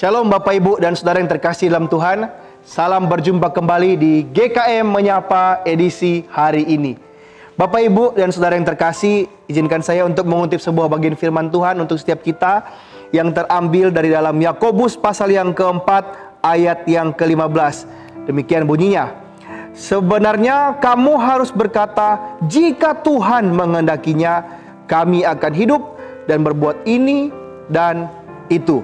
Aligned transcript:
Shalom 0.00 0.32
Bapak 0.32 0.56
Ibu 0.56 0.80
dan 0.80 0.96
Saudara 0.96 1.20
yang 1.20 1.28
terkasih 1.28 1.68
dalam 1.68 1.84
Tuhan. 1.84 2.24
Salam 2.64 3.04
berjumpa 3.04 3.52
kembali 3.52 4.00
di 4.00 4.24
GKM 4.32 4.88
Menyapa 4.88 5.60
edisi 5.68 6.24
hari 6.32 6.64
ini. 6.64 6.96
Bapak 7.52 7.84
Ibu 7.84 8.16
dan 8.16 8.32
Saudara 8.32 8.56
yang 8.56 8.64
terkasih, 8.64 9.28
izinkan 9.44 9.84
saya 9.84 10.08
untuk 10.08 10.24
mengutip 10.24 10.56
sebuah 10.56 10.88
bagian 10.88 11.20
firman 11.20 11.52
Tuhan 11.52 11.76
untuk 11.84 12.00
setiap 12.00 12.24
kita 12.24 12.64
yang 13.12 13.36
terambil 13.36 13.92
dari 13.92 14.08
dalam 14.08 14.40
Yakobus 14.40 14.96
pasal 14.96 15.36
yang 15.36 15.52
keempat 15.52 16.16
ayat 16.40 16.88
yang 16.88 17.12
ke-15. 17.12 17.84
Demikian 18.24 18.64
bunyinya. 18.64 19.12
Sebenarnya 19.76 20.80
kamu 20.80 21.12
harus 21.20 21.52
berkata, 21.52 22.40
jika 22.48 22.96
Tuhan 23.04 23.52
menghendakinya, 23.52 24.48
kami 24.88 25.28
akan 25.28 25.52
hidup 25.52 26.00
dan 26.24 26.40
berbuat 26.40 26.88
ini 26.88 27.28
dan 27.68 28.08
itu. 28.48 28.80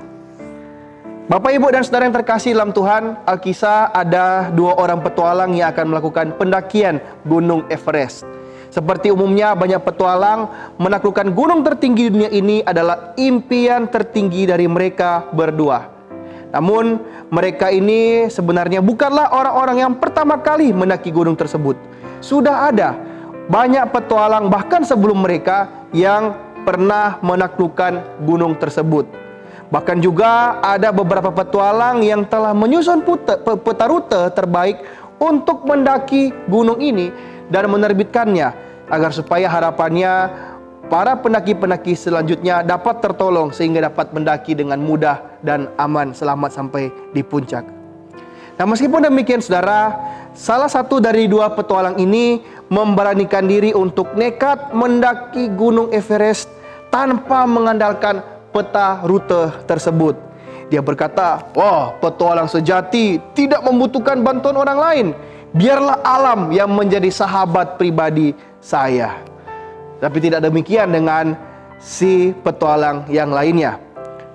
Bapak, 1.27 1.59
Ibu, 1.59 1.75
dan 1.75 1.83
Saudara 1.83 2.07
yang 2.07 2.15
terkasih 2.15 2.55
dalam 2.55 2.71
Tuhan, 2.71 3.19
Alkisah 3.27 3.91
ada 3.91 4.47
dua 4.55 4.79
orang 4.79 5.03
petualang 5.03 5.59
yang 5.59 5.75
akan 5.75 5.91
melakukan 5.91 6.30
pendakian 6.39 7.03
Gunung 7.27 7.67
Everest. 7.67 8.23
Seperti 8.71 9.11
umumnya 9.11 9.59
banyak 9.59 9.83
petualang 9.83 10.47
menaklukkan 10.79 11.34
gunung 11.34 11.67
tertinggi 11.67 12.15
dunia 12.15 12.31
ini 12.31 12.62
adalah 12.62 13.11
impian 13.19 13.91
tertinggi 13.91 14.47
dari 14.47 14.70
mereka 14.70 15.27
berdua. 15.34 15.91
Namun 16.55 17.03
mereka 17.34 17.75
ini 17.75 18.31
sebenarnya 18.31 18.79
bukanlah 18.79 19.34
orang-orang 19.34 19.83
yang 19.83 19.93
pertama 19.98 20.39
kali 20.39 20.70
mendaki 20.70 21.11
gunung 21.11 21.34
tersebut. 21.34 21.75
Sudah 22.23 22.70
ada 22.70 22.95
banyak 23.51 23.83
petualang 23.91 24.47
bahkan 24.47 24.87
sebelum 24.87 25.27
mereka 25.27 25.91
yang 25.91 26.39
pernah 26.62 27.19
menaklukkan 27.19 28.23
gunung 28.23 28.55
tersebut. 28.55 29.25
Bahkan 29.67 29.98
juga 29.98 30.62
ada 30.62 30.95
beberapa 30.95 31.34
petualang 31.34 31.98
yang 32.06 32.22
telah 32.22 32.55
menyusun 32.55 33.03
peta 33.42 33.86
rute 33.91 34.31
terbaik 34.31 34.78
untuk 35.19 35.67
mendaki 35.67 36.31
gunung 36.47 36.78
ini 36.78 37.11
dan 37.50 37.67
menerbitkannya 37.67 38.48
agar 38.87 39.11
supaya 39.11 39.50
harapannya 39.50 40.31
para 40.87 41.19
pendaki-pendaki 41.19 41.98
selanjutnya 41.98 42.62
dapat 42.62 43.03
tertolong 43.03 43.50
sehingga 43.50 43.91
dapat 43.91 44.14
mendaki 44.14 44.55
dengan 44.55 44.78
mudah 44.78 45.19
dan 45.42 45.67
aman 45.83 46.14
selamat 46.14 46.55
sampai 46.55 46.94
di 47.11 47.27
puncak. 47.27 47.67
Nah, 48.56 48.64
meskipun 48.64 49.05
demikian 49.05 49.42
Saudara, 49.42 49.92
salah 50.33 50.70
satu 50.70 51.03
dari 51.03 51.27
dua 51.28 51.53
petualang 51.53 51.98
ini 52.00 52.41
memberanikan 52.70 53.44
diri 53.44 53.75
untuk 53.77 54.14
nekat 54.17 54.72
mendaki 54.72 55.53
Gunung 55.53 55.92
Everest 55.92 56.48
tanpa 56.89 57.44
mengandalkan 57.44 58.36
peta 58.57 59.05
rute 59.05 59.53
tersebut. 59.69 60.17
Dia 60.73 60.81
berkata, 60.81 61.45
"Wah, 61.53 61.93
petualang 62.01 62.49
sejati 62.49 63.21
tidak 63.37 63.61
membutuhkan 63.61 64.25
bantuan 64.25 64.57
orang 64.57 64.79
lain. 64.81 65.07
Biarlah 65.53 66.01
alam 66.01 66.49
yang 66.49 66.73
menjadi 66.73 67.12
sahabat 67.12 67.77
pribadi 67.77 68.33
saya." 68.59 69.21
Tapi 70.01 70.19
tidak 70.19 70.41
demikian 70.43 70.89
dengan 70.89 71.37
si 71.77 72.33
petualang 72.41 73.05
yang 73.12 73.31
lainnya. 73.31 73.86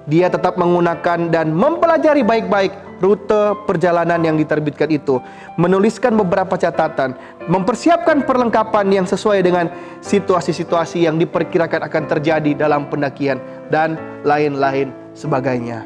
Dia 0.10 0.34
tetap 0.34 0.58
menggunakan 0.58 1.30
dan 1.30 1.54
mempelajari 1.54 2.26
baik-baik 2.26 2.74
rute 3.02 3.58
perjalanan 3.66 4.22
yang 4.22 4.38
diterbitkan 4.38 4.90
itu, 4.94 5.18
menuliskan 5.58 6.14
beberapa 6.14 6.54
catatan, 6.54 7.18
mempersiapkan 7.50 8.26
perlengkapan 8.26 8.94
yang 8.94 9.06
sesuai 9.10 9.42
dengan 9.42 9.70
situasi-situasi 10.06 11.10
yang 11.10 11.18
diperkirakan 11.18 11.86
akan 11.90 12.04
terjadi 12.06 12.54
dalam 12.54 12.86
pendakian 12.88 13.42
dan 13.74 13.98
lain-lain 14.22 14.94
sebagainya. 15.18 15.86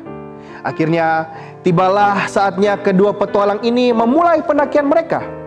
Akhirnya 0.68 1.30
tibalah 1.64 2.28
saatnya 2.28 2.76
kedua 2.76 3.16
petualang 3.16 3.64
ini 3.64 3.96
memulai 3.96 4.44
pendakian 4.44 4.92
mereka. 4.92 5.45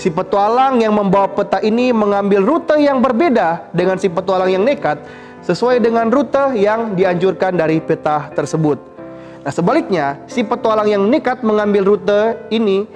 Si 0.00 0.08
petualang 0.08 0.80
yang 0.80 0.96
membawa 0.96 1.28
peta 1.28 1.60
ini 1.60 1.92
mengambil 1.92 2.40
rute 2.40 2.72
yang 2.80 3.04
berbeda 3.04 3.68
dengan 3.76 4.00
si 4.00 4.08
petualang 4.08 4.48
yang 4.48 4.64
nekat 4.64 4.96
sesuai 5.44 5.76
dengan 5.76 6.08
rute 6.08 6.56
yang 6.56 6.96
dianjurkan 6.96 7.52
dari 7.52 7.84
peta 7.84 8.32
tersebut. 8.32 8.80
Nah, 9.44 9.52
sebaliknya, 9.52 10.16
si 10.24 10.40
petualang 10.40 10.88
yang 10.88 11.04
nekat 11.04 11.44
mengambil 11.44 11.92
rute 11.92 12.48
ini 12.48 12.88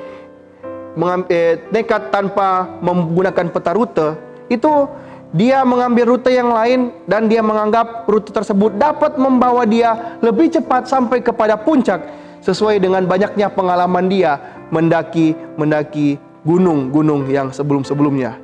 mengambil, 0.97 1.28
eh, 1.28 1.60
nekat 1.69 2.09
tanpa 2.09 2.72
menggunakan 2.81 3.53
peta 3.53 3.76
rute 3.76 4.16
itu 4.48 4.88
dia 5.37 5.60
mengambil 5.60 6.16
rute 6.16 6.32
yang 6.32 6.56
lain 6.56 6.88
dan 7.04 7.28
dia 7.28 7.44
menganggap 7.44 8.09
rute 8.09 8.32
tersebut 8.32 8.81
dapat 8.81 9.20
membawa 9.20 9.69
dia 9.69 10.16
lebih 10.25 10.56
cepat 10.56 10.88
sampai 10.88 11.20
kepada 11.20 11.60
puncak 11.60 12.00
sesuai 12.41 12.81
dengan 12.81 13.04
banyaknya 13.04 13.53
pengalaman 13.53 14.09
dia 14.09 14.41
mendaki 14.72 15.37
mendaki 15.60 16.16
gunung-gunung 16.44 17.27
yang 17.27 17.50
sebelum-sebelumnya. 17.50 18.37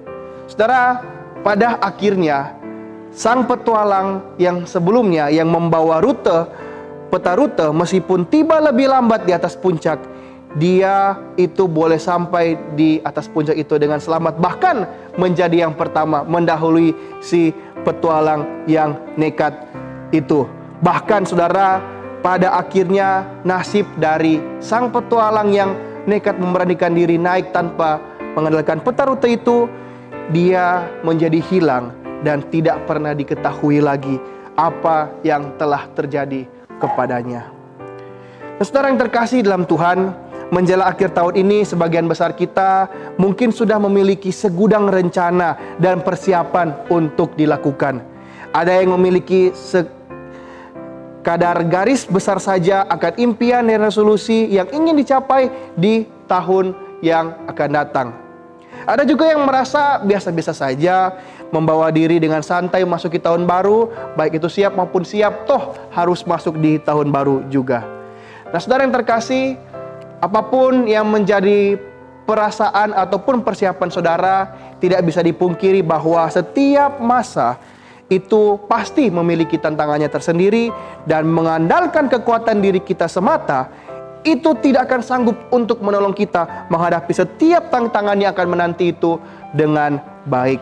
Saudara, 0.48 1.04
pada 1.44 1.76
akhirnya 1.78 2.56
sang 3.10 3.44
petualang 3.44 4.22
yang 4.40 4.64
sebelumnya 4.64 5.28
yang 5.30 5.50
membawa 5.50 5.98
rute 6.00 6.46
peta 7.10 7.34
rute 7.34 7.66
meskipun 7.74 8.22
tiba 8.30 8.62
lebih 8.62 8.86
lambat 8.86 9.26
di 9.26 9.34
atas 9.34 9.58
puncak 9.58 9.98
dia 10.58 11.18
itu 11.38 11.66
boleh 11.66 11.98
sampai 11.98 12.58
di 12.74 12.98
atas 13.02 13.26
puncak 13.26 13.54
itu 13.58 13.78
dengan 13.78 13.98
selamat 13.98 14.38
bahkan 14.38 14.86
menjadi 15.18 15.66
yang 15.66 15.74
pertama 15.74 16.22
mendahului 16.22 16.94
si 17.18 17.50
petualang 17.82 18.46
yang 18.70 18.94
nekat 19.18 19.54
itu 20.14 20.46
bahkan 20.82 21.26
saudara 21.26 21.82
pada 22.22 22.54
akhirnya 22.58 23.26
nasib 23.42 23.86
dari 23.98 24.38
sang 24.62 24.90
petualang 24.90 25.50
yang 25.50 25.70
nekat 26.08 26.36
memberanikan 26.40 26.96
diri 26.96 27.20
naik 27.20 27.52
tanpa 27.52 28.00
mengandalkan 28.38 28.80
peta 28.80 29.08
rute 29.08 29.28
itu 29.34 29.66
dia 30.30 30.86
menjadi 31.02 31.42
hilang 31.50 31.90
dan 32.22 32.44
tidak 32.52 32.84
pernah 32.86 33.16
diketahui 33.16 33.82
lagi 33.82 34.20
apa 34.54 35.10
yang 35.24 35.56
telah 35.56 35.88
terjadi 35.96 36.44
kepadanya. 36.78 37.48
Saudara 38.60 38.92
yang 38.92 39.00
terkasih 39.00 39.40
dalam 39.40 39.64
Tuhan, 39.64 40.12
menjelang 40.52 40.84
akhir 40.92 41.16
tahun 41.16 41.34
ini 41.40 41.64
sebagian 41.64 42.04
besar 42.04 42.36
kita 42.36 42.92
mungkin 43.16 43.54
sudah 43.54 43.80
memiliki 43.80 44.28
segudang 44.28 44.92
rencana 44.92 45.56
dan 45.80 46.04
persiapan 46.04 46.76
untuk 46.92 47.32
dilakukan. 47.40 48.04
Ada 48.52 48.82
yang 48.82 48.98
memiliki 48.98 49.54
sekadar 51.20 51.60
garis 51.68 52.08
besar 52.08 52.40
saja 52.40 52.88
akan 52.88 53.20
impian 53.20 53.68
dan 53.68 53.84
resolusi 53.84 54.48
yang 54.48 54.64
ingin 54.72 54.96
dicapai 54.96 55.52
di 55.76 56.08
tahun 56.24 56.72
yang 57.04 57.36
akan 57.44 57.68
datang. 57.76 58.08
Ada 58.88 59.04
juga 59.04 59.28
yang 59.28 59.44
merasa 59.44 60.00
biasa-biasa 60.00 60.56
saja, 60.56 61.12
membawa 61.52 61.92
diri 61.92 62.16
dengan 62.16 62.40
santai 62.40 62.88
masuk 62.88 63.12
ke 63.12 63.20
tahun 63.20 63.44
baru, 63.44 63.92
baik 64.16 64.40
itu 64.40 64.48
siap 64.48 64.72
maupun 64.72 65.04
siap, 65.04 65.44
toh 65.44 65.76
harus 65.92 66.24
masuk 66.24 66.56
di 66.56 66.80
tahun 66.80 67.12
baru 67.12 67.44
juga. 67.52 67.84
Nah, 68.48 68.56
saudara 68.56 68.88
yang 68.88 68.96
terkasih, 68.96 69.60
Apa 70.20 70.44
pun 70.44 70.84
yang 70.84 71.08
menjadi 71.08 71.80
perasaan 72.28 72.92
ataupun 72.92 73.40
persiapan 73.40 73.88
saudara, 73.88 74.52
tidak 74.76 75.00
bisa 75.00 75.24
dipungkiri 75.24 75.80
bahwa 75.80 76.28
setiap 76.28 77.00
masa 77.00 77.56
itu 78.10 78.58
pasti 78.66 79.06
memiliki 79.06 79.54
tantangannya 79.56 80.10
tersendiri 80.10 80.74
dan 81.06 81.30
mengandalkan 81.30 82.10
kekuatan 82.10 82.58
diri 82.58 82.82
kita 82.82 83.06
semata 83.06 83.70
itu 84.26 84.52
tidak 84.60 84.90
akan 84.90 85.00
sanggup 85.00 85.36
untuk 85.48 85.80
menolong 85.80 86.12
kita 86.12 86.68
menghadapi 86.68 87.14
setiap 87.14 87.72
tantangan 87.72 88.18
yang 88.20 88.36
akan 88.36 88.48
menanti 88.52 88.92
itu 88.92 89.16
dengan 89.56 89.96
baik. 90.28 90.60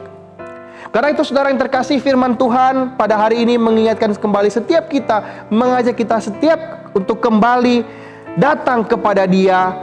Karena 0.95 1.11
itu 1.11 1.27
saudara 1.27 1.51
yang 1.51 1.59
terkasih 1.59 1.99
firman 1.99 2.39
Tuhan 2.39 2.95
pada 2.95 3.19
hari 3.19 3.43
ini 3.43 3.59
mengingatkan 3.59 4.15
kembali 4.15 4.47
setiap 4.47 4.87
kita, 4.87 5.49
mengajak 5.51 5.99
kita 5.99 6.23
setiap 6.23 6.93
untuk 6.95 7.19
kembali 7.19 7.83
datang 8.39 8.87
kepada 8.87 9.27
Dia 9.27 9.75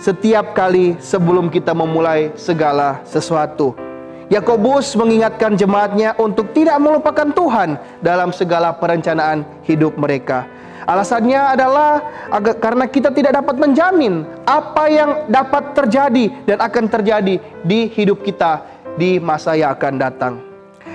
setiap 0.00 0.56
kali 0.56 0.96
sebelum 1.02 1.52
kita 1.52 1.76
memulai 1.76 2.32
segala 2.34 3.04
sesuatu. 3.04 3.87
Yakobus 4.28 4.92
mengingatkan 4.92 5.56
jemaatnya 5.56 6.12
untuk 6.20 6.52
tidak 6.52 6.76
melupakan 6.76 7.32
Tuhan 7.32 7.80
dalam 8.04 8.28
segala 8.28 8.76
perencanaan 8.76 9.64
hidup 9.64 9.96
mereka. 9.96 10.44
Alasannya 10.84 11.56
adalah 11.56 12.00
agar, 12.32 12.56
karena 12.60 12.84
kita 12.88 13.12
tidak 13.12 13.40
dapat 13.40 13.56
menjamin 13.56 14.24
apa 14.44 14.84
yang 14.88 15.10
dapat 15.28 15.76
terjadi 15.76 16.32
dan 16.48 16.60
akan 16.60 16.84
terjadi 16.88 17.34
di 17.64 17.88
hidup 17.92 18.24
kita 18.24 18.64
di 18.96 19.20
masa 19.20 19.56
yang 19.56 19.72
akan 19.72 19.94
datang. 19.96 20.34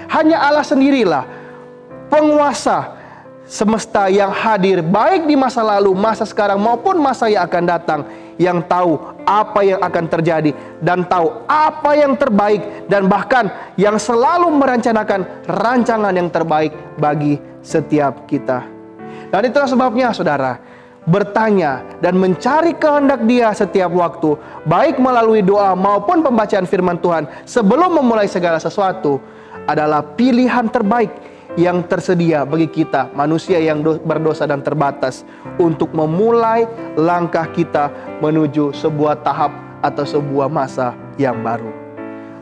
Hanya 0.10 0.42
Allah 0.42 0.66
sendirilah 0.66 1.26
penguasa 2.10 2.98
semesta 3.50 4.10
yang 4.14 4.30
hadir 4.30 4.82
baik 4.86 5.26
di 5.26 5.34
masa 5.34 5.62
lalu, 5.66 5.94
masa 5.98 6.26
sekarang 6.26 6.62
maupun 6.62 7.02
masa 7.02 7.30
yang 7.30 7.46
akan 7.46 7.64
datang 7.66 8.02
yang 8.42 8.66
tahu 8.66 8.98
apa 9.24 9.60
yang 9.62 9.80
akan 9.82 10.06
terjadi 10.10 10.52
dan 10.82 11.06
tahu 11.06 11.46
apa 11.46 11.94
yang 11.94 12.18
terbaik 12.18 12.88
dan 12.90 13.06
bahkan 13.06 13.50
yang 13.78 13.98
selalu 13.98 14.50
merencanakan 14.54 15.46
rancangan 15.48 16.14
yang 16.14 16.30
terbaik 16.34 16.74
bagi 16.98 17.38
setiap 17.62 18.26
kita. 18.26 18.66
Dan 19.34 19.50
itulah 19.50 19.66
sebabnya 19.66 20.14
saudara, 20.14 20.62
bertanya 21.10 21.84
dan 22.00 22.16
mencari 22.16 22.78
kehendak 22.78 23.26
Dia 23.26 23.50
setiap 23.52 23.90
waktu, 23.92 24.38
baik 24.70 25.02
melalui 25.02 25.42
doa 25.42 25.74
maupun 25.74 26.22
pembacaan 26.22 26.70
firman 26.70 27.02
Tuhan 27.02 27.26
sebelum 27.44 27.98
memulai 27.98 28.30
segala 28.30 28.62
sesuatu, 28.62 29.18
adalah 29.64 30.04
pilihan 30.04 30.68
terbaik 30.68 31.33
yang 31.54 31.86
tersedia 31.86 32.46
bagi 32.46 32.66
kita, 32.66 33.14
manusia 33.14 33.62
yang 33.62 33.82
berdosa 33.84 34.50
dan 34.50 34.66
terbatas, 34.66 35.22
untuk 35.62 35.94
memulai 35.94 36.66
langkah 36.98 37.46
kita 37.54 37.94
menuju 38.22 38.74
sebuah 38.74 39.22
tahap 39.22 39.54
atau 39.86 40.02
sebuah 40.02 40.50
masa 40.50 40.98
yang 41.22 41.46
baru. 41.46 41.70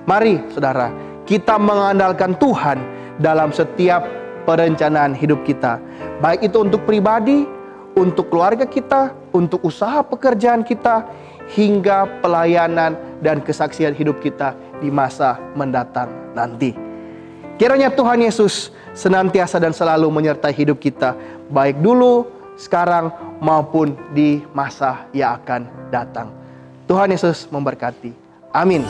Mari, 0.07 0.39
saudara, 0.55 0.89
kita 1.27 1.59
mengandalkan 1.59 2.39
Tuhan 2.39 2.79
dalam 3.19 3.51
setiap 3.51 4.07
perencanaan 4.47 5.13
hidup 5.13 5.43
kita, 5.43 5.77
baik 6.23 6.47
itu 6.49 6.57
untuk 6.63 6.81
pribadi 6.87 7.45
untuk 7.95 8.31
keluarga 8.31 8.63
kita, 8.63 9.11
untuk 9.35 9.63
usaha 9.67 9.99
pekerjaan 10.03 10.63
kita, 10.63 11.03
hingga 11.51 12.07
pelayanan 12.23 12.95
dan 13.19 13.43
kesaksian 13.43 13.91
hidup 13.91 14.23
kita 14.23 14.55
di 14.79 14.87
masa 14.87 15.35
mendatang 15.59 16.07
nanti. 16.31 16.71
Kiranya 17.59 17.91
Tuhan 17.91 18.23
Yesus 18.23 18.71
senantiasa 18.93 19.57
dan 19.57 19.71
selalu 19.71 20.07
menyertai 20.11 20.53
hidup 20.55 20.79
kita, 20.79 21.15
baik 21.51 21.79
dulu, 21.79 22.27
sekarang, 22.59 23.09
maupun 23.41 23.97
di 24.13 24.43
masa 24.53 25.09
yang 25.15 25.41
akan 25.41 25.65
datang. 25.89 26.29
Tuhan 26.85 27.09
Yesus 27.09 27.49
memberkati. 27.49 28.13
Amin. 28.53 28.83